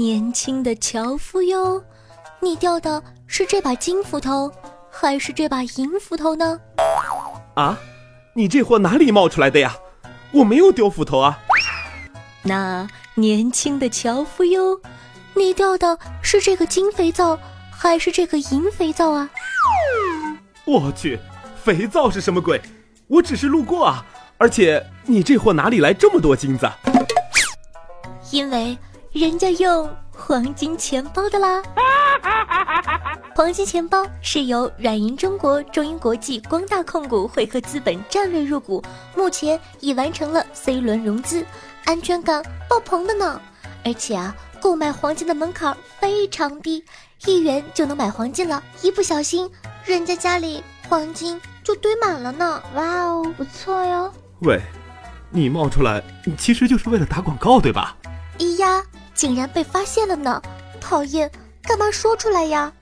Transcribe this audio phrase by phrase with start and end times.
[0.00, 1.84] 年轻的樵夫哟，
[2.40, 4.50] 你掉的是这把金斧头，
[4.90, 6.58] 还是这把银斧头呢？
[7.52, 7.78] 啊，
[8.32, 9.76] 你这货哪里冒出来的呀？
[10.32, 11.38] 我没有丢斧头啊。
[12.42, 14.80] 那年轻的樵夫哟，
[15.34, 17.38] 你掉的是这个金肥皂，
[17.70, 19.28] 还是这个银肥皂啊？
[20.64, 21.20] 我去，
[21.62, 22.58] 肥皂是什么鬼？
[23.06, 24.06] 我只是路过啊。
[24.38, 26.66] 而且你这货哪里来这么多金子？
[28.30, 28.78] 因为
[29.12, 31.60] 人家用黄金钱包的啦。
[33.34, 38.80] 黄金钱包是由软银中国、中银国际、光大控股、汇科资本战略入股，
[39.16, 41.44] 目前已完成了 C 轮融资，
[41.86, 43.40] 安全感爆棚的呢。
[43.84, 46.84] 而且啊，购买黄金的门槛非常低，
[47.26, 49.50] 一元就能买黄金了，一不小心，
[49.84, 52.62] 人家家里黄金就堆满了呢。
[52.76, 54.12] 哇哦，不错哟。
[54.42, 54.60] 喂，
[55.30, 57.96] 你冒出来，你其实就是为了打广告，对吧？
[58.40, 58.82] 咿呀，
[59.14, 60.40] 竟然被发现了呢！
[60.80, 61.30] 讨厌，
[61.62, 62.72] 干嘛说出来呀？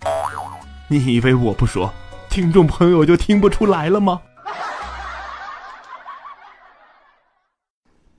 [0.88, 1.92] 你以为我不说，
[2.30, 4.22] 听众朋友就听不出来了吗？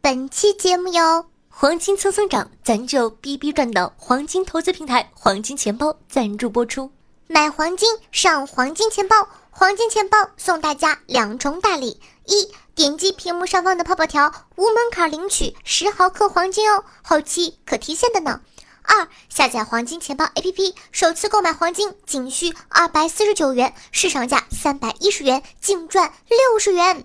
[0.02, 6.92] 本期节目由黄金蹭蹭涨，咱就逼逼赚的黄金投资平台黄金钱包赞助播出。
[7.28, 9.16] 买黄金上黄金钱包，
[9.50, 12.52] 黄金钱包送大家两重大礼：一。
[12.80, 18.40] 点击屏幕上方的泡泡条，无门槛领取十毫克黄金哦，后期可提现的呢。
[18.84, 27.04] 二，下载黄金钱包 APP，首次购买黄金仅需二百四十九元，市场价三百一十元，净赚六十元。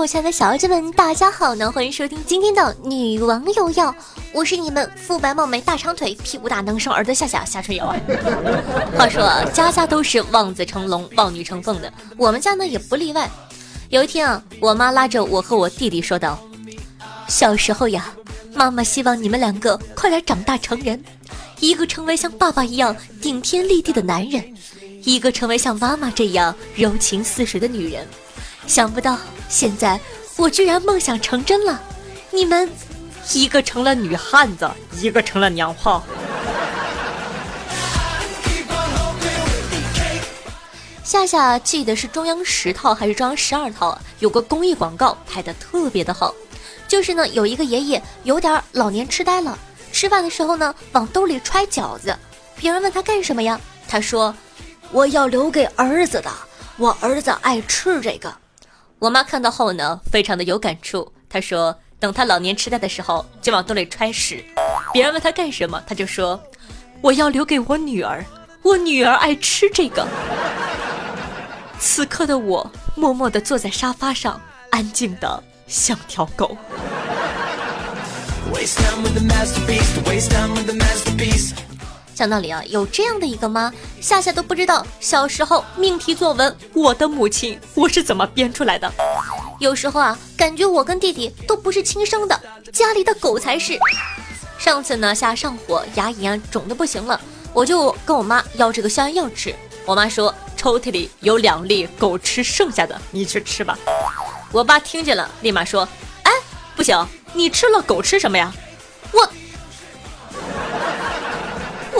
[0.00, 1.70] 我亲爱的小姐们，大家好呢！
[1.70, 3.94] 欢迎收听今天的女王有药，
[4.32, 7.94] 我是你们肤白貌美、大长腿、屁股大能生儿的夏夏夏春瑶啊。
[8.96, 9.22] 话说
[9.52, 13.30] 家家都是望子成龙、望女成凤的，我们家呢也不例外。
[13.90, 16.38] 有一天啊，我妈拉着我和我弟弟说道
[17.28, 18.10] ：“小时候呀，
[18.54, 21.04] 妈妈希望你们两个快点长大成人，
[21.58, 24.42] 一个成为像爸爸一样顶天立地的男人，
[25.04, 28.08] 一个成为像妈妈这样柔情似水的女人。”
[28.66, 29.98] 想不到现在
[30.36, 31.80] 我居然梦想成真了，
[32.30, 32.70] 你们
[33.32, 36.02] 一个成了女汉子，一个成了娘炮。
[41.02, 46.32] 夏夏记得是中央十套还是中央十二套，有个公益广告拍的特别的好，
[46.86, 49.58] 就是呢有一个爷爷有点老年痴呆了，
[49.90, 52.16] 吃饭的时候呢往兜里揣饺子，
[52.56, 54.32] 别人问他干什么呀，他说
[54.92, 56.30] 我要留给儿子的，
[56.76, 58.32] 我儿子爱吃这个。
[59.00, 61.10] 我妈看到后呢，非常的有感触。
[61.26, 64.44] 她说：“等她老年痴呆的时候，就往兜里揣屎。”
[64.92, 66.38] 别人问她干什么，她就说
[67.00, 68.22] ：“我要留给我女儿，
[68.62, 70.06] 我女儿爱吃这个。”
[71.80, 74.38] 此刻的我，默默地坐在沙发上，
[74.70, 76.54] 安静的像条狗。
[82.20, 88.92] 讲道理啊，有这样的一个妈，夏夏都不知道小时候命题作文《我的母亲》我是怎么编出来的。
[89.58, 92.38] 有时候啊，感觉我跟弟弟都不是亲生的，
[92.74, 93.78] 家里的狗才是。
[94.58, 97.18] 上次呢，夏上火，牙龈啊肿的不行了，
[97.54, 99.54] 我就跟我妈要这个消炎药吃。
[99.86, 103.78] 我妈说抽屉里有两粒狗吃剩下的，你去吃吧。
[104.52, 105.88] 我爸听见了，立马说
[106.24, 106.30] ：“哎，
[106.76, 108.52] 不行，你吃了狗吃什么呀？”
[109.10, 109.26] 我。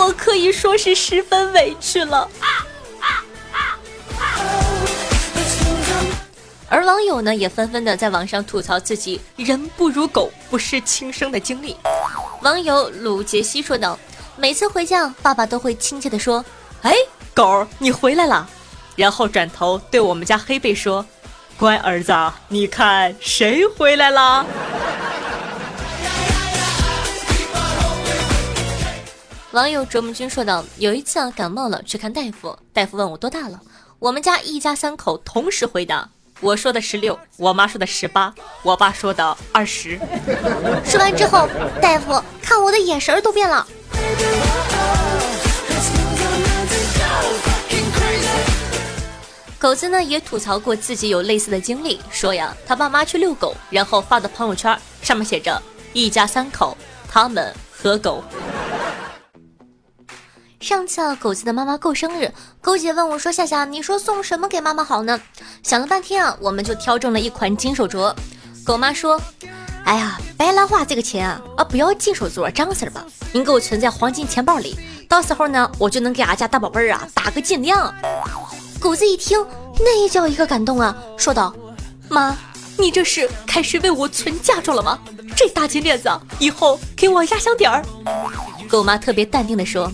[0.00, 2.26] 我可以说是十分委屈了，
[6.70, 11.76] 而网友呢也纷纷的在网上吐槽自己人不如狗不是亲生的经历。
[12.40, 13.98] 网友鲁杰西说道
[14.36, 16.42] ：“每次回家，爸爸都会亲切的说
[16.80, 16.94] ：‘哎，
[17.34, 18.48] 狗儿，你回来了。’
[18.96, 21.04] 然后转头对我们家黑贝说
[21.60, 22.14] ：‘乖儿子，
[22.48, 24.46] 你看谁回来了。’”
[29.52, 33.60] 网友卓木君说道：“有一次啊，感冒了去看大夫，大夫问我多大了，
[33.98, 36.08] 我们家一家三口同时回答，
[36.40, 38.32] 我说的十六，我妈说的十八，
[38.62, 39.98] 我爸说的二十。
[40.84, 41.48] 说完之后，
[41.82, 43.66] 大夫看我的眼神都变了。
[49.58, 55.60] 狗子呢也吐槽过自己有类似的经历，说呀，他爸妈去遛狗，然后发的朋友圈，上面写着
[55.92, 58.22] 一家三口，他们和狗。”
[60.60, 62.30] 上次啊，狗子的妈妈过生日，
[62.60, 65.18] 狗姐问我说：“夏夏，你说送什么给妈妈好呢？”
[65.64, 68.14] 想了半天啊，我们就挑中了一款金手镯。
[68.62, 69.18] 狗妈说
[69.84, 73.02] ：“哎呀，白兰花这个钱啊，啊不要金手镯、账式吧，
[73.32, 74.78] 您给我存在黄金钱包里，
[75.08, 77.92] 到时候呢，我就能给俺家大宝贝儿啊打个金量。
[78.78, 79.42] 狗子一听，
[79.78, 81.54] 那叫一个感动啊，说道
[82.10, 82.36] ：“妈，
[82.78, 84.98] 你这是开始为我存嫁妆了吗？
[85.34, 87.82] 这大金链子，以后给我压箱底儿。”
[88.68, 89.90] 狗妈特别淡定的说：“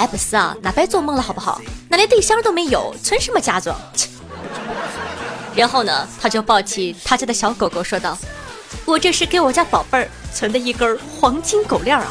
[0.00, 1.60] 哎，不是啊，那白做梦了好不好？
[1.90, 3.78] 那连对象都没有，存什么嫁妆？”
[5.54, 8.16] 然后呢，他就抱起他家的小狗狗说道。
[8.86, 12.10] 我这是给我家宝贝儿存的一根黄金狗链啊！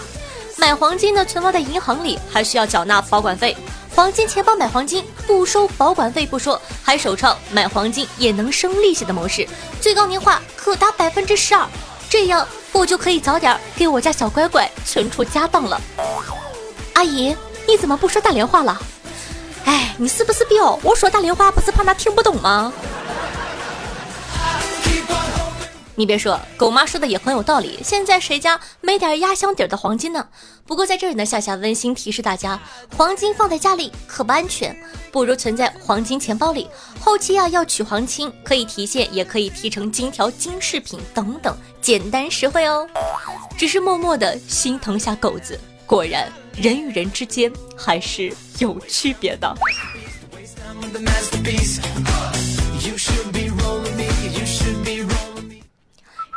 [0.55, 3.57] 买黄金呢，存放在银行里还需要缴纳保管费。
[3.95, 9.47] 黄金钱包买黄金不收保管费不说，还首创买黄金也能生利息的模式，
[9.81, 11.67] 最高年化可达百分之十二。
[12.07, 15.81] 这样我就可以早点给我家小乖乖存出家当了。
[16.93, 17.35] 阿姨，
[17.69, 18.81] 你怎么不说大连话了？
[19.65, 20.79] 哎，你是不是彪？
[20.81, 22.73] 我说大连话不是怕他听不懂吗？
[25.93, 27.79] 你别说，狗妈说的也很有道理。
[27.83, 30.27] 现在谁家没点压箱底的黄金呢？
[30.65, 32.59] 不过在这里呢，夏夏温馨提示大家，
[32.97, 34.75] 黄金放在家里可不安全，
[35.11, 36.67] 不如存在黄金钱包里。
[36.99, 42.87] 后期啊要取黄金，可以提现，也可以提成金条、金饰品等等，简单实惠哦。
[43.55, 45.59] 只是默默的心疼下狗子，
[45.89, 49.51] 果然人与人之间还是有区别的。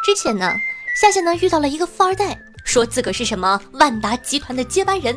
[0.03, 0.51] 之前呢，
[0.99, 2.35] 夏夏呢遇到了一个富二代，
[2.65, 5.15] 说自个是什么万达集团的接班人。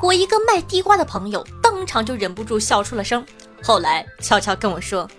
[0.00, 3.26] 我一个卖地瓜的朋友当场就忍不住笑出了声。
[3.60, 5.10] 后来悄悄跟我说：“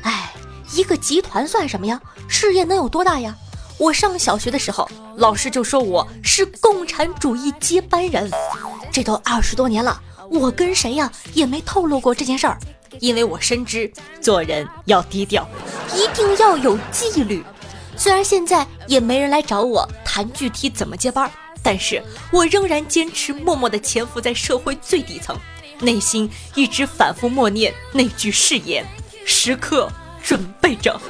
[0.00, 0.32] 哎，
[0.74, 2.00] 一个集团算什么呀？
[2.26, 3.36] 事业能有多大呀？
[3.78, 8.28] 我上小学的时候，老师就说我是共产主义接班人。
[8.90, 12.58] 这都二十多年了，我跟谁呀也没透露过这件事儿，
[12.98, 13.90] 因为我深知
[14.20, 15.48] 做人要低调，
[15.94, 17.44] 一定要有纪律。”
[17.96, 21.30] 虽然现在也没人来找我谈具体怎么接班，
[21.62, 22.02] 但是
[22.32, 25.36] 我仍然坚持默默地潜伏在社会最底层，
[25.80, 28.84] 内心一直反复默念那句誓言，
[29.24, 29.88] 时刻
[30.22, 31.00] 准备着。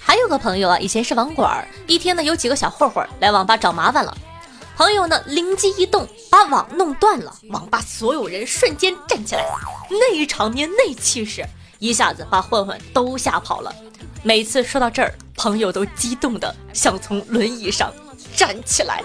[0.00, 4.16] 还有个朋友啊，以前是网管，一天呢有几个小混混来网吧找麻烦了。
[4.76, 9.44] 朋友呢，灵机一动，把网弄断了，网吧所有人瞬间站起来，
[9.90, 11.44] 那场面那气势，
[11.78, 13.72] 一下子把混混都吓跑了。
[14.22, 17.92] 每次说到这儿，朋友都激动的想从轮椅上
[18.34, 19.02] 站起来。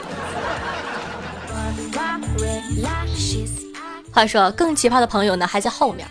[4.12, 6.08] 话说更奇葩的朋友呢还在后面，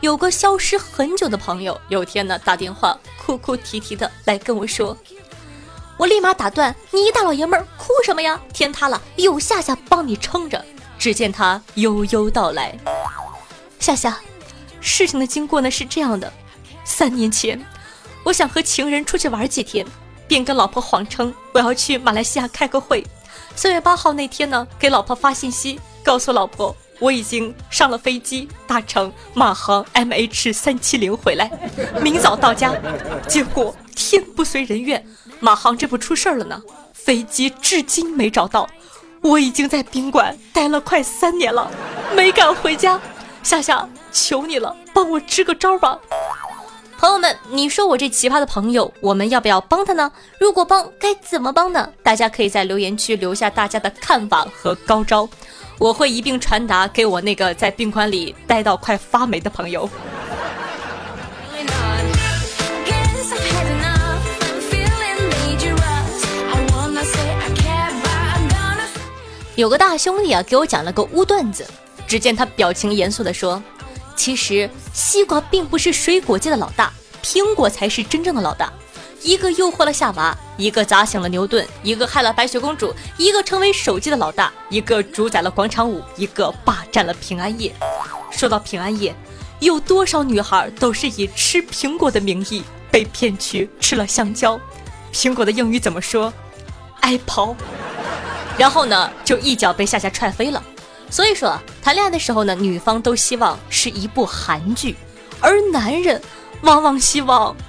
[0.00, 4.96] 有个消失很久的朋友，有天呢打电话哭哭啼啼的来跟我说。
[5.96, 8.40] 我立马打断，你一大老爷们儿哭什么呀？
[8.52, 10.64] 天塌了，有夏夏帮你撑着。
[10.96, 12.76] 只见他悠悠道来
[13.80, 14.18] ：“夏夏，
[14.80, 16.32] 事情的经过呢是这样的，
[16.84, 17.60] 三年前，
[18.22, 19.84] 我想和情人出去玩几天，
[20.28, 23.04] 便跟老婆谎称我要去马来西亚开个会。
[23.56, 31.50] 三月八号那天呢，给老婆发信息，告诉老婆我已经上了飞机，搭乘马航 MH 三七零回来，
[32.02, 32.74] 明早到家。
[33.26, 35.04] 结果天不遂人愿。”
[35.40, 36.60] 马航这不出事儿了呢，
[36.92, 38.68] 飞机至今没找到，
[39.20, 41.70] 我已经在宾馆待了快三年了，
[42.16, 43.00] 没敢回家。
[43.44, 45.96] 夏夏，求你了，帮我支个招吧。
[46.98, 50.10] 朋友们，你说我这奇葩的朋友，我们要不要帮他呢？
[50.40, 51.88] 如果帮，该怎么帮呢？
[52.02, 55.28] 大家可以在留言区留下大家的看法和高招，
[55.78, 59.88] 我会一并传达给我那个在宾馆里待到快发霉的朋友。
[69.54, 71.66] 有个大兄弟啊，给我讲了个污段子。
[72.06, 73.62] 只见他表情严肃地说
[74.16, 76.92] ：“其实西瓜并不是水果界的老大，
[77.22, 78.72] 苹果才是真正的老大。
[79.22, 87.74] 一个诱惑了夏娃，一个砸醒了牛顿，一个害了白雪公主，一个成为手机的老大，一个主宰了广场舞，一个霸占了平安夜。
[88.30, 89.14] 说到平安夜，
[89.60, 94.58] 有多少女孩都是以吃苹果的名义被骗去吃了香蕉？
[95.12, 96.32] 苹果的英语怎么说
[97.00, 97.56] ？Apple。”
[98.56, 100.62] 然后呢，就一脚被夏夏踹飞了。
[101.10, 104.94] 所以说，谈恋爱的时候呢，女方都希望是一部韩剧，
[105.40, 106.20] 而男人
[106.62, 107.56] 往往希望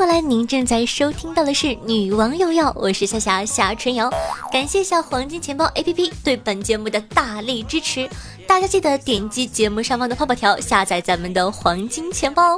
[0.00, 4.08] 回来，您正在收听到的是《女王有药》，我是夏夏夏春瑶，
[4.50, 8.08] 感谢下黄金钱包 APP 对本节目的大力支持。
[8.48, 12.56] 大家记得点击节目上方的泡泡条，下载咱们的黄金钱包。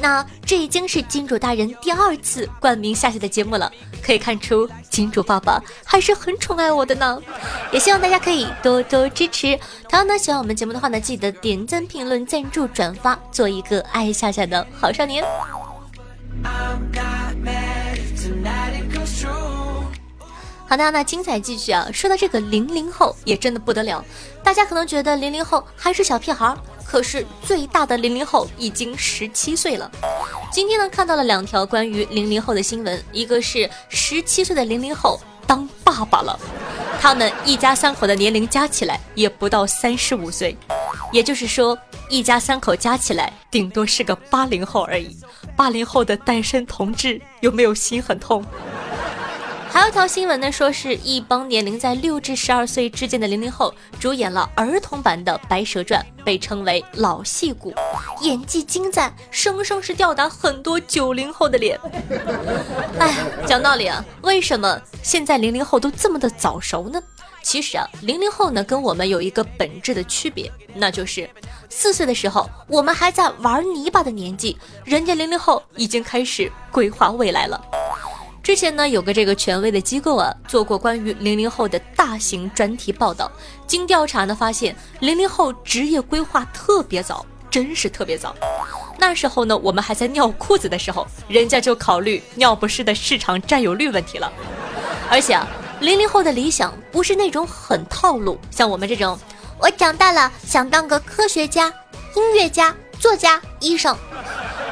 [0.00, 3.70] 那这已经是金主大人第二次冠名夏夏的节目了，
[4.02, 7.16] 可以看出金主爸爸还是很宠爱我的呢。
[7.70, 9.56] 也希望大家可以多多支持。
[9.88, 15.24] 同样呢，喜欢我们节目的话呢，记得点赞、评论、赞助、转发，做一个爱夏夏的好少年。
[20.68, 21.86] 好的，那精彩继续啊！
[21.92, 24.02] 说到这个零零后，也真的不得了。
[24.42, 29.90] 大家可能觉得零零后还是小屁孩，可是最大的零零后已经十七岁了。
[30.50, 36.40] 今天呢，看到了两条关于零零后的新闻，一个是十七岁的零零后当爸爸了，
[36.98, 40.56] 他们一家三口的年龄加起来也不到三十五岁，
[41.12, 45.16] 也就是说，一家三口加起来顶多是个八零后而已。
[45.56, 48.44] 八零后的单身同志有没有心很痛？
[49.70, 57.72] 还有条新闻呢，说是一帮年龄在六至十二岁之间的零零后主演了儿童版的《白蛇传》，被称为老戏骨，
[58.20, 61.80] 演技精湛，生生是吊打很多九零后的脸。
[63.00, 67.02] 哎，讲道理啊，为什么现在零零后都这么的早熟呢？
[67.42, 71.28] 其实啊，零零后呢跟我们有一个本质的区别，那就是
[71.68, 77.60] 四岁的时候我们还在玩泥巴的年纪，人家零零后已经开始规划未来了。
[78.42, 83.30] 之前呢，有个这个权威的机构啊，做过关于零零后的大型专题报道。
[83.68, 88.34] 经调查呢，发现零零后职业规划特别早，真是特别早。
[88.98, 94.32] 那时候呢，我们还在尿裤子的时候，人家就考虑尿不湿的市场占有率问题了。
[95.08, 95.46] 而且啊，
[95.82, 99.18] 零零后的理想不是那种很套路，像我们这种，
[99.58, 101.66] 我长大了想当个科学家、
[102.14, 103.94] 音乐家、作家、医生。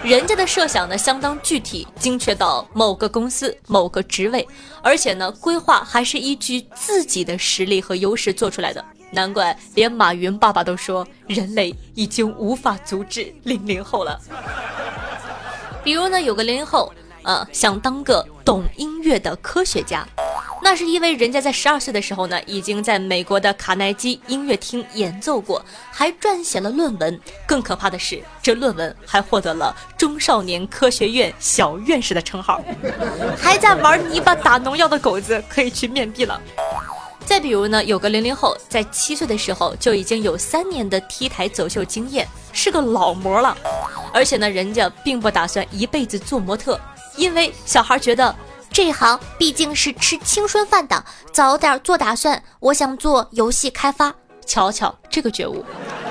[0.04, 4.46] 人家的设想呢，相当具体、精确到某个公司某个职位，
[4.84, 8.82] 而且呢，规划还是依据自己的实力和优势做出来的。
[9.10, 14.16] 难怪连马云爸爸都说，人类已经无法阻止零零后了。
[15.82, 16.92] 比如呢，有个零零后，
[17.24, 20.06] 呃，想当个懂音乐的科学家。
[20.62, 27.18] 那是因为人家在十二岁的时候呢，已经在美国的卡耐基音乐厅演奏过，还撰写了论文。
[27.46, 32.62] 更可怕的是，这论文还获得了中少年科学院小院士的称号。
[33.40, 36.40] 还在玩泥巴打农药的狗子可以去面壁了。
[37.24, 43.56] 再比如呢，有个零零后，在七岁的时候就已经有三年的 T 台走秀经验，是个老模了。
[44.12, 46.78] 而且呢，人家并不打算一辈子做模特，
[47.16, 48.34] 因为小孩觉得。
[48.82, 52.42] 这行毕竟是吃青春饭的，早点做打算。
[52.60, 54.14] 我想做游戏开发，
[54.46, 55.62] 瞧瞧这个觉悟，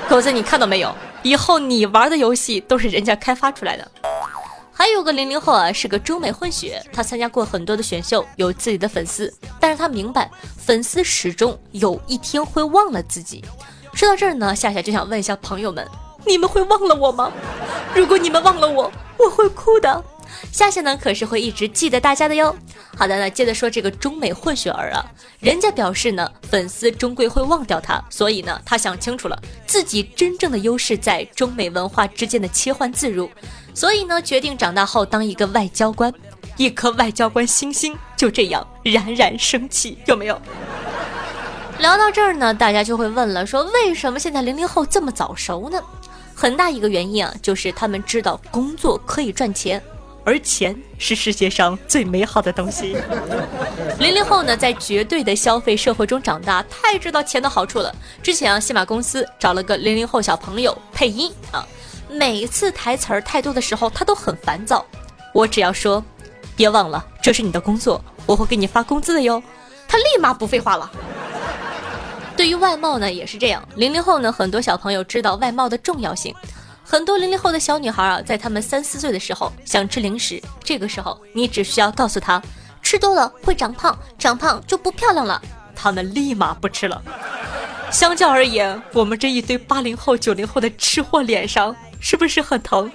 [0.08, 0.94] 狗子你看到没有？
[1.24, 3.90] 以后你玩的游戏都是人家开发出来的。
[4.70, 13.44] 还有个零零后啊，是个中美混血，他参加过很多的选秀，有自己的粉丝，但是他明白粉丝始终有一天会忘了自己。
[13.94, 15.84] 说到这儿呢，夏夏就想问一下朋友们，
[16.24, 17.32] 你们会忘了我吗？
[17.96, 20.04] 如果你们忘了我，我会哭的。
[20.52, 22.54] 夏夏呢可是会一直记得大家的哟。
[22.96, 25.04] 好的，那接着说这个中美混血儿啊，
[25.38, 33.30] 人家表示呢，粉丝终归会忘掉他，所以呢，他想清楚了，自己真正的优势在中美文化之间的切换自如，
[33.74, 36.12] 所以呢，决定长大后当一个外交官，
[36.56, 40.40] 一颗外交官星星就这样冉冉升起，有没有？
[41.78, 45.80] 聊到这儿呢，大家就会问了，说为什么现在零零后这么早熟呢？
[46.34, 49.82] 很大一个原因啊，就是他们知道工作可以赚钱。
[50.30, 52.96] 而钱是世界上最美好的东西。
[53.98, 57.92] 零零后呢，在绝对的消费社会中长大，太知道钱的好处了。
[58.22, 61.66] 之前啊，西马公司找了个零零后小朋友配音啊，
[62.08, 64.86] 每一次台词儿太多的时候，他都很烦躁。
[65.34, 66.00] 我只要说，
[66.54, 69.42] 别忘了这是你的工作，我会给你发工资的哟，
[69.88, 70.88] 他立马不废话了。
[72.36, 73.66] 对于外貌呢，也是这样。
[73.74, 76.32] 零零后呢，很多小朋友知道外貌的重要性。
[76.90, 82.42] 很多零零后的小女孩啊，在他们三四岁的时候想吃零食，这个时候你只需要告诉她，
[82.82, 85.40] 吃多了会长胖，长胖就不漂亮了，
[85.72, 87.00] 他们立马不吃了。
[87.92, 92.90] 相较而言，我们这一堆八零后、九零后的吃货脸上是不是很疼？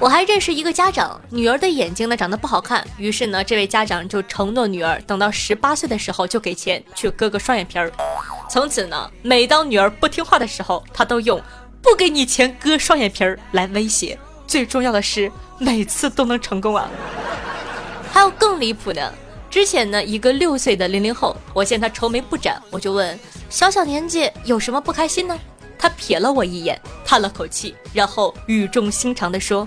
[0.00, 7.92] 我还认识一个家长，女儿的眼睛呢长得不好看，于是呢，这位家长就承诺女儿，等到十八岁的时候就给钱去割个双眼皮儿。
[8.48, 11.38] 从此呢，每当女儿不听话的时候，他都用。
[11.82, 16.88] 不给你钱割双眼皮儿来威胁，最重要的是每次都能成功啊！
[18.12, 19.12] 还有更离谱的，
[19.50, 23.18] 之前呢一个六岁的零零后，我见他愁眉不展，我就问
[23.50, 25.38] 小小年纪有什么不开心呢？
[25.76, 29.66] 他瞥了我一眼，叹了口气，然后语重心长地说：“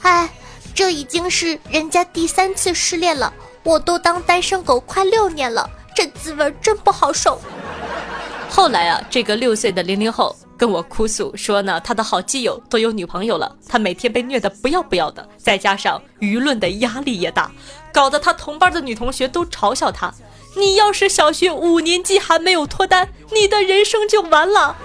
[0.00, 0.28] 哎，
[0.74, 3.30] 这已经是人家第三次失恋了，
[3.62, 7.38] 我都当单身狗快六年了，这滋味真不好受。”
[8.48, 17.50] 后来啊，这个六岁的零零后跟我哭诉说呢，他的好基友都有女朋友了，他每天被虐得不要不要的，再加上舆论的压力也大，
[17.92, 20.14] 搞得他同班的女同学都嘲笑他。
[20.56, 24.76] 你要是小学五年级还没有脱单，你的人生就完了。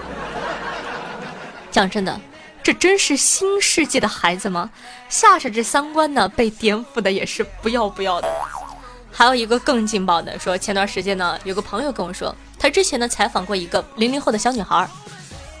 [1.70, 2.20] 讲真的，
[2.60, 4.68] 这真是新世纪的孩子吗？
[5.08, 8.28] 夏夏这三观呢，被颠覆的也是不要不要的。
[9.12, 14.88] 还有一个更劲爆的，说前段时间呢，有个朋友跟我说，他之前呢采访过一个零零后的小女孩，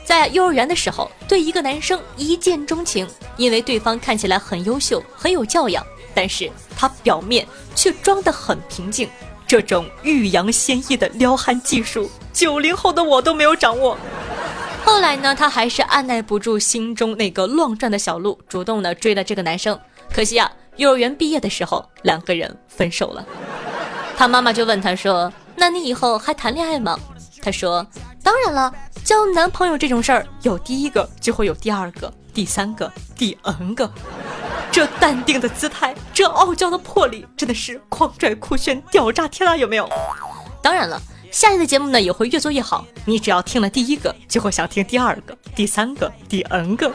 [0.08, 9.06] 在幼儿园的时候对一个男生一见钟情，因为对方看起来很优秀，很有教养，但是他表面却装得很平静，
[9.46, 13.98] 这种欲扬先抑的撩汉技术，九零后的我都没有掌握。
[14.82, 19.78] 后来呢，他还是按耐不住心中那个乱转的小鹿，主动的追了这个男生，
[20.10, 20.50] 可惜啊。
[20.78, 23.26] 幼儿园毕业的时候，两个人分手了。
[24.16, 26.98] 他妈妈就问他说：“那你以后还谈恋爱吗？”
[27.42, 27.86] 他说
[28.28, 28.70] ：“当然了，
[29.06, 33.90] 交男朋友这种事儿，有第一个就会有第二个、第三个、第 N 个。
[34.70, 39.56] 这淡定的姿态，这傲娇的魄力，真的是狂拽酷炫、屌炸天啊！
[39.56, 39.88] 有没有？
[40.60, 42.84] 当然了，下期的节目呢也会越做越好。
[43.06, 46.92] 你只要听了第一个，就会想听第二个、第三个、第 N 个。”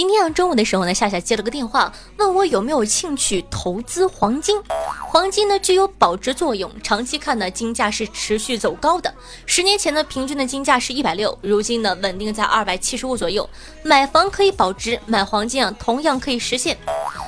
[0.00, 4.58] 今天啊中午的时候呢，夏夏接了个电话，问我有没有兴趣投资黄金。
[5.06, 9.12] 黄金呢具有保值作用，长期看呢金价是持续走高的。
[9.44, 13.46] 十年前呢平均的金价是一百六，如今呢稳定在二百七十五左右。
[13.82, 16.78] 买房可以保值，买黄金啊同样可以实现。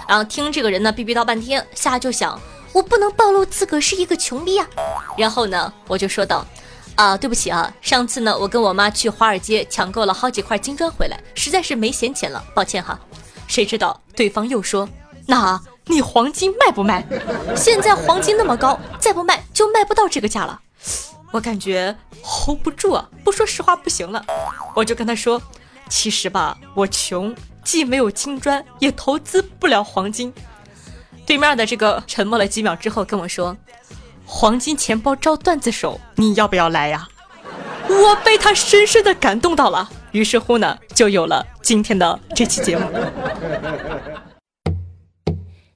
[0.09, 2.41] 然后听这个人呢逼逼叨半天，夏就想。
[2.73, 4.67] 我不能暴露自个是一个穷逼啊！
[5.19, 6.43] 然后呢，我就说道
[6.95, 12.99] ：“啊，对不起啊，上次呢，我跟我妈去华尔街抢购了好几块金砖回来，实在是没闲钱了，抱歉哈。”
[13.49, 14.89] 谁知道对方又说
[15.27, 17.07] ：“那你黄金卖不卖？
[17.57, 20.61] 现在黄金那么高，再不卖就卖不到这个价了。”
[21.33, 24.25] 我感觉 hold 不住啊，不说实话不行了。
[24.75, 25.41] 我就跟他说
[25.89, 30.33] ：“其实吧，我穷，既没有金砖，也投资不了黄金。”
[31.25, 33.57] 对面的这个沉默了几秒之后跟我说
[34.25, 37.09] ：“黄金钱包招段子手，你要不要来呀？”
[37.89, 42.89] 我被他深深的感动到了，于是乎呢，就有了今天的这期节目。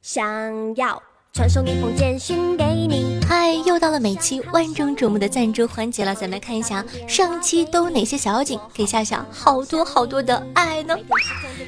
[0.00, 1.02] 想要。
[1.36, 3.20] 传送一封简讯给你。
[3.28, 10.96] 嗨，又到了每期万众瞩目的赞助环节了，咱们来看一下上期都有哪些小妖精给夏夏好多好多的爱呢？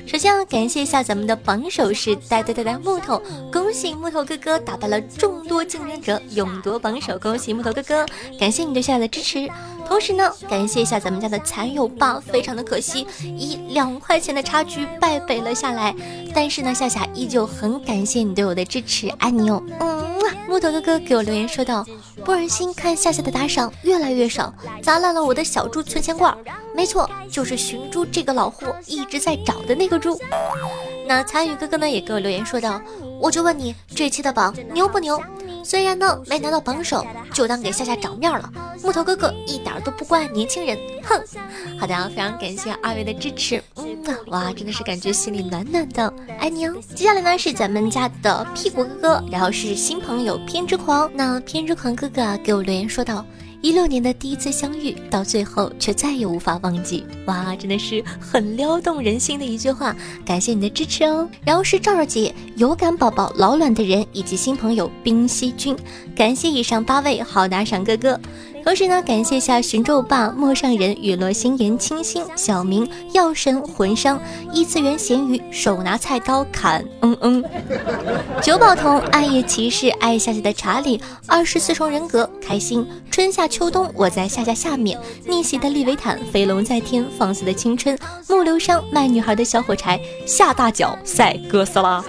[0.07, 3.21] 首先要感谢一下咱们的榜首是呆呆呆呆木头，
[3.53, 8.07] 恭喜木头哥哥打败了众多竞争者，勇夺榜首，恭喜木头哥哥，
[8.41, 9.47] 感谢你对夏夏的支持。
[9.89, 15.95] 同时呢，感谢一下咱们家的蚕友吧，非常的可惜，以两块钱的差距败北了下来。
[16.35, 19.63] 但是呢，夏夏依旧很感谢你对我的支持，爱你哦。
[19.81, 20.15] 嗯，
[20.47, 21.85] 木头哥哥给我留言说道
[22.23, 26.37] ：“不忍心看夏夏的打赏越来越少，砸烂了我的小猪存钱罐。
[26.75, 30.21] 没错，就是寻猪这个老货一直在找的那个猪。”
[31.09, 32.79] 那参与哥哥呢也给我留言说道
[33.19, 35.19] ：“我就问你，这期的榜牛不牛？”
[35.65, 38.51] 虽然呢没拿到榜首，就当给夏夏长面了。
[38.83, 41.19] 木头哥哥一点都不怪年轻人，哼！
[41.81, 46.75] 好的，非常感谢二位的支持，嗯，哇，真的是感觉心里暖暖的，爱你哦。
[46.95, 51.11] 接下来呢是咱们家的屁股哥哥，然后是新朋友偏执狂。
[51.15, 53.25] 那偏执狂哥哥给我留言说道。
[53.61, 57.05] 一六年的第一次相遇，到最后却再也无法忘记。
[57.27, 59.95] 哇，真的是很撩动人心的一句话，
[60.25, 61.29] 感谢你的支持哦。
[61.45, 65.77] 然后是赵赵姐、有感宝宝、老卵的人以及新朋友冰溪君，
[66.15, 68.21] 感谢以上八位好打赏哥哥。
[68.69, 74.21] 同时呢，感谢下寻咒霸、陌上人、雨落心言、清新、小明、药神、魂伤、
[74.53, 77.43] 异次元咸鱼、手拿菜刀砍，嗯嗯，
[78.43, 92.05] 九宝童、暗夜骑士、爱夏夏的查理、二十四重人格、开心、春夏秋冬，我在夏夏下面逆袭的利维坦、飞龙在天、放肆的青春、木流伤、卖女孩的小火柴、下大脚赛哥斯拉。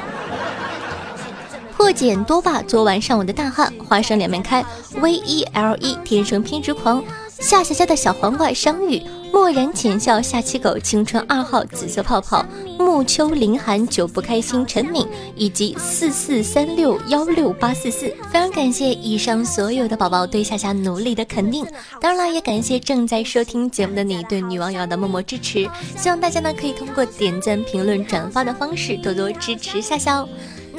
[1.79, 4.61] 破茧多霸，昨晚上午的大汉，花生两面开
[4.99, 7.01] ，V E L E，天生偏执狂，
[7.39, 12.45] 夏夏夏的小黄瓜，商誉，漠然浅笑，下期狗，青春二号，紫色泡泡，
[12.77, 21.65] 暮秋凌寒，久不开心，陈敏，以及四四三六幺六八四四，非常感谢以上所有的宝宝对夏夏努力的肯定，
[22.01, 25.65] 当然了，也感谢正在收听节目的你对女网友的默默支持，
[25.95, 30.27] 希望大家呢可以通过点赞、评论、转发的方式多多支持夏夏哦。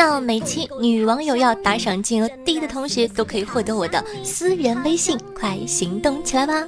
[0.02, 6.66] 那每期女网友要打赏金额低的同学都可以获得我的私人微信，快行动起来吧！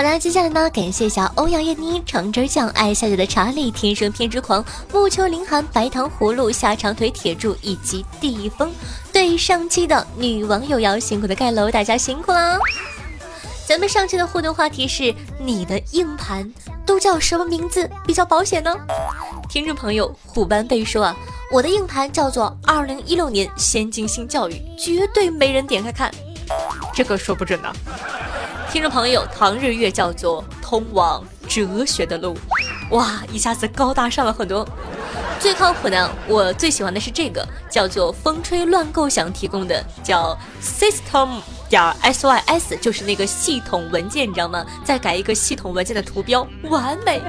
[0.00, 8.72] 好的，接下来呢，感谢一下欧阳燕妮、橙汁酱、爱夏夏的查理、天生偏执狂、木秋凌寒、白糖葫芦、下长腿铁柱以及地风。
[9.12, 12.56] 对上期的女网友要辛苦的盖楼，大家辛苦啦！
[13.68, 16.50] 咱们上期的互动话题是：你的硬盘
[16.86, 18.74] 都叫什么名字比较保险呢？
[19.50, 21.16] 听众朋友虎斑贝说啊，
[21.52, 26.10] 我的硬盘叫做二零一六年先进性教育，绝对没人点开看。
[26.94, 27.70] 这个说不准呢。
[28.70, 32.38] 听众朋友，唐日月叫做通往哲学的路，
[32.90, 34.66] 哇，一下子高大上了很多。
[35.40, 44.64] 最靠谱的，我最喜欢的是这个，叫做风吹乱构想提供的，叫 system 点 sys，就是那个系统文件，你知道吗？
[44.84, 47.20] 再改一个系统文件的图标，完美。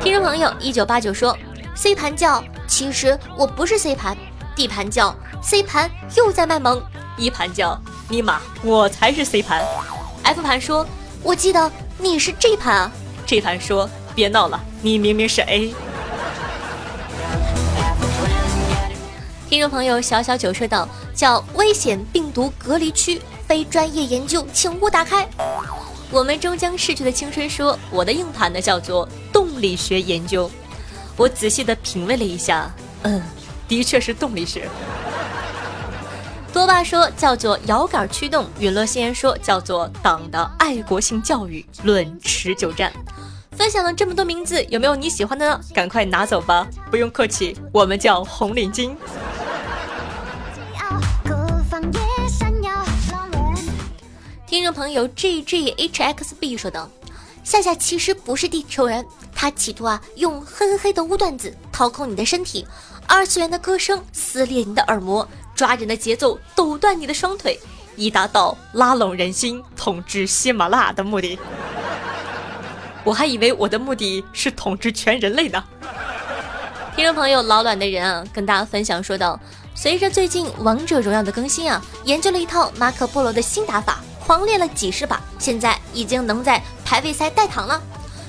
[0.00, 1.36] 听众朋友一九八九说
[1.74, 4.16] ，C 盘叫，其实我不是 C 盘
[4.54, 6.80] ，D 盘叫，C 盘又在卖萌
[7.16, 7.76] ，E 盘叫。
[8.10, 9.62] 尼玛，我才是 C 盘。
[10.22, 10.86] F 盘说
[11.22, 12.90] ：“我记得你是 G 盘啊。
[13.26, 15.74] ”G 盘说：“别闹了，你明明是 A。”
[19.50, 25.28] 听众朋友小小九说道：“叫危险病毒隔离区，非专业研究，请勿打开。”
[26.10, 30.50] 我们终将逝去的青春说：“我的硬盘呢，叫做动力学研究。”
[31.14, 32.70] 我仔细的品味了一下，
[33.02, 33.20] 嗯，
[33.66, 34.66] 的确是动力学。
[36.52, 42.92] 多爸说叫做摇杆驱动，陨落先说叫做党的爱国性教育论持久战。
[43.52, 45.60] 分享了这么多名字，有没有你喜欢的呢？
[45.74, 48.96] 赶快拿走吧，不用客气，我们叫红领巾。
[54.46, 56.88] 听众朋友 G G H X B 说道
[57.44, 62.66] ：“夏夏其实不是地球人，他企图啊用黑黑的污段子掏空你的身体，
[63.06, 67.58] 二次元的歌声撕裂你的耳膜。”抓人的节奏，抖断你的双腿，
[67.96, 71.36] 以达到拉拢人心、统治喜马拉雅的目的。
[73.02, 75.64] 我还以为我的目的是统治全人类呢。
[76.94, 79.36] 听众朋友，老卵的人啊，跟大家分享说道：
[79.74, 87.82] 随着最近王者荣耀的更新啊，研究了一套马可波罗的新打法，狂练了几十把，现在已经能在排位赛带糖了。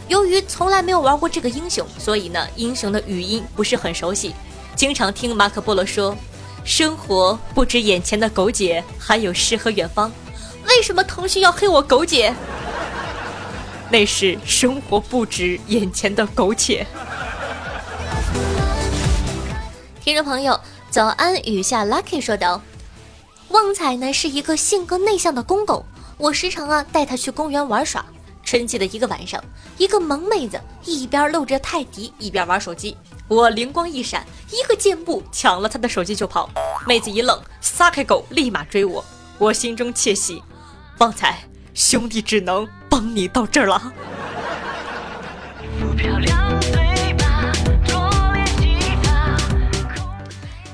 [0.08, 4.34] 由于从来没有玩过这个英雄，所以呢，英雄的语音不是很熟悉，
[4.76, 6.18] 经常听马可波罗说。
[6.64, 10.12] 生活不止眼前的苟且，还有诗和远方。
[10.68, 12.34] 为什么腾讯要黑我苟且？
[13.90, 16.86] 那是生活不止眼前的苟且。
[20.02, 22.62] 听众朋友，早安雨下 lucky 说道
[23.50, 25.84] ：“旺财呢是一个性格内向的公狗，
[26.18, 28.06] 我时常啊带他去公园玩耍。
[28.44, 29.44] 春季的一个晚上，
[29.78, 32.96] 一个萌妹子一边露着泰迪，一边玩手机。”
[33.30, 36.50] 我灵光一闪，一个箭步抢了他的手机就跑。
[36.88, 39.06] 妹子一愣，撒开狗立马追我。
[39.38, 40.42] 我心中窃喜，
[40.98, 41.44] 旺财
[41.76, 43.94] 兄弟只能帮你到这儿了。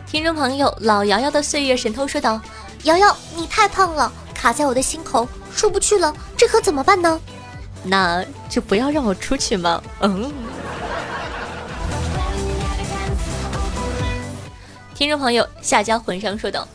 [0.08, 2.40] 听众朋友，老瑶瑶的岁月神偷说道
[2.84, 7.20] ：“瑶瑶，你太胖了，卡在我的心口出不去了，这可怎么办呢？
[7.84, 10.32] 那就不要让我出去嘛。”嗯。
[15.06, 16.68] 听众朋友，夏家魂上说道：“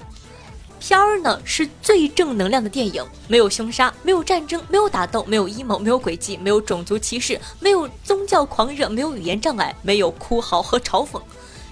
[0.78, 11.20] 片儿呢是最正能量的电影，没有凶杀，没有战争，没有打斗，没有阴谋，没有诡计，没有种族歧视，没有宗教狂热，没有语言障碍，没有哭嚎和嘲讽，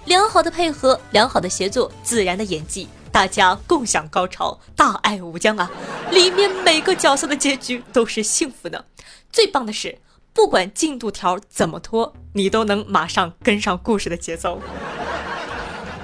[0.07, 5.71] 良好的配合，良好的协作，自然的演技，大家共享高潮，大爱无疆啊！
[6.11, 8.85] 里面每个角色的结局都是幸福的。
[9.31, 9.97] 最棒的是，
[10.33, 14.61] 不管进度条怎么拖，你都能马上跟上故事的节奏。”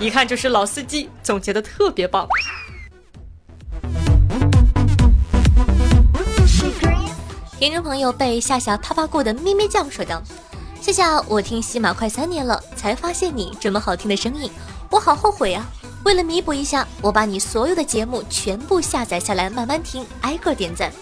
[0.05, 2.29] 一看就是老司机，总结的特别棒。
[7.59, 10.23] 听众朋友被夏夏啪啪过的咩咩酱说道
[10.79, 14.51] ：“夏夏，我听喜马快三年了，才发现你这么好听的声音，
[14.91, 15.67] 我好后悔啊！
[16.05, 20.93] 为了弥补一下，我把你所有的节目全部下载下来，慢慢听，挨个点赞。”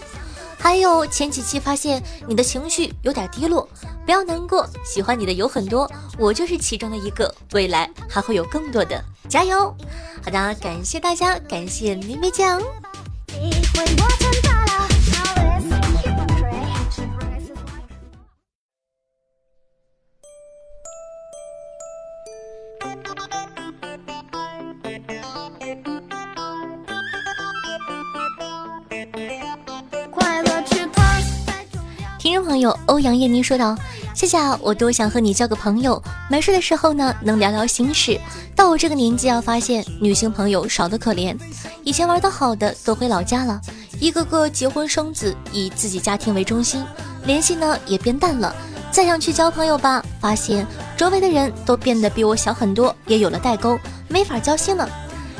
[0.63, 3.67] 还有前几期发现你的情绪有点低落，
[4.05, 9.75] 不要难过，喜欢你的有很多，我就是其中的一个，未来还会有更多的，加油！
[10.23, 12.61] 好的，感谢大家，感谢咪咪酱。
[32.63, 33.77] 友欧阳艳妮说道
[34.15, 38.17] ：“夏夏，我多想和你交个朋友，没事的时候呢，能聊聊心事。
[38.55, 41.37] 到我这个年纪啊，发现女性朋友少得可怜。
[41.83, 43.59] 以前玩的好的都回老家了，
[43.99, 46.81] 一个个结婚生子，以自己家庭为中心，
[47.25, 48.55] 联系呢也变淡了。
[48.89, 54.87] 再想去交朋友吧，发现周围的人都变得比我小很多，也有了代沟，没法交心了。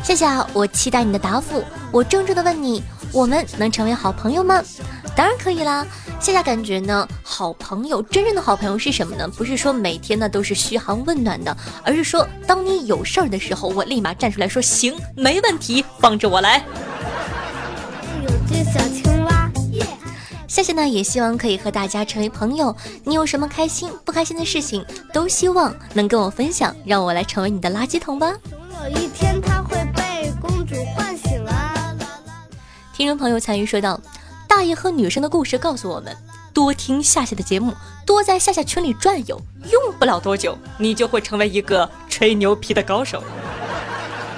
[0.03, 1.63] 夏夏，我期待你的答复。
[1.89, 2.83] 我郑重的问你，
[3.13, 4.62] 我们能成为好朋友吗？
[5.15, 5.86] 当然可以啦。
[6.19, 9.28] 夏夏感觉呢，好朋友，真正的好朋友是什么呢？
[9.28, 16.63] 不是说每天呢都是嘘寒问暖的，而是说当你有事儿的时候，我立马站出来说行，没问题，放着我来。
[18.23, 19.49] 有只小青蛙。
[20.47, 22.76] 夏夏呢，也希望可以和大家成为朋友。
[23.04, 28.34] 你有什么开心、不开心的事情，都希望能跟我分享，让我来成为你的垃圾桶吧。
[28.49, 29.41] 总有一天
[33.04, 34.00] 听众朋友参与说道
[34.48, 36.16] ：“大爷和女生的故事告诉我们，
[36.54, 37.74] 多听夏夏的节目，
[38.06, 39.38] 多在夏夏群里转悠，
[39.70, 43.22] 用不了多久，你就会成为一个吹牛皮的高手。”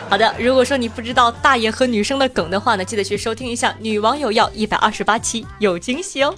[0.09, 6.33] 好的，如果说你不知道大爷和女生的梗的话呢，记得去收听一下《女网友要一百二十八期》，有惊喜哦。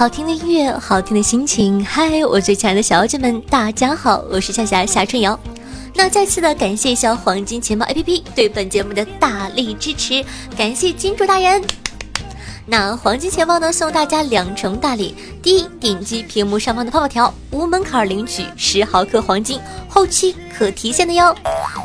[0.00, 1.84] 好听的音乐，好听的心情。
[1.84, 5.38] 嗨，我最亲爱的小姐们，大家好，我是夏夏夏春瑶。
[5.94, 10.24] 那再次的感谢一下黄金钱包 APP 对本节目的大力支持，
[10.56, 11.62] 感谢金主大人。
[12.70, 21.34] 那黄金钱包呢，送大家两重大礼：第一，点击屏幕上方的泡泡条，无门槛领取十毫克黄金，后期可提现的哟；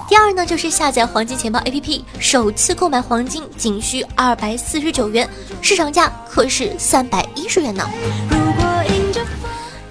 [0.08, 5.28] 第二呢，就是下载黄金钱包 APP，首次购买黄金仅需二百四十九元，
[5.60, 7.90] 市场价可是三百一十元呢。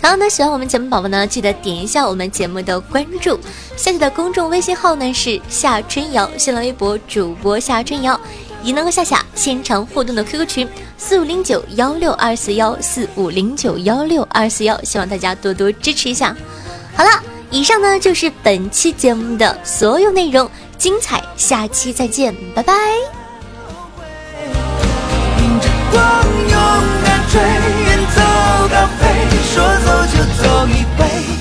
[0.00, 3.40] 同样呢，喜欢我们节目宝宝呢，记得点一下我们节目的关注。
[3.74, 8.20] 下载的公众微信号呢是夏春瑶，新浪微博主播夏春瑶，
[8.64, 16.34] 也能和夏夏现场互动的 QQ 群四五零九幺六二四幺四五零九幺六二四幺，希望大家多多支持一下。
[16.96, 17.10] 好了，
[17.50, 22.74] 以上呢就是本期节目的所有内容，精彩，下期再见，拜拜。
[25.92, 26.00] 勇
[27.04, 28.22] 敢追，远走
[28.70, 29.02] 高飞
[29.52, 31.33] 说走就走一回。